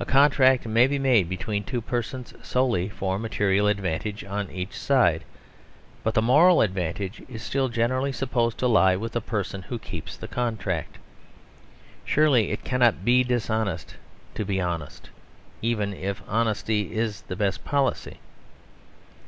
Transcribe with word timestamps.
A 0.00 0.04
contract 0.04 0.66
may 0.66 0.88
be 0.88 0.98
made 0.98 1.28
between 1.28 1.62
two 1.62 1.80
persons 1.80 2.34
solely 2.42 2.88
for 2.88 3.16
material 3.16 3.68
advantage 3.68 4.24
on 4.24 4.50
each 4.50 4.76
side: 4.76 5.22
but 6.02 6.14
the 6.14 6.20
moral 6.20 6.62
advantage 6.62 7.22
is 7.28 7.44
still 7.44 7.68
generally 7.68 8.10
supposed 8.10 8.58
to 8.58 8.66
lie 8.66 8.96
with 8.96 9.12
the 9.12 9.20
person 9.20 9.62
who 9.62 9.78
keeps 9.78 10.16
the 10.16 10.26
contract. 10.26 10.98
Surely 12.04 12.50
it 12.50 12.64
cannot 12.64 13.04
be 13.04 13.22
dishonest 13.22 13.94
to 14.34 14.44
be 14.44 14.60
honest 14.60 15.10
even 15.62 15.92
if 15.94 16.24
honesty 16.26 16.94
is 16.96 17.20
the 17.20 17.36
best 17.36 17.64
policy. 17.64 18.18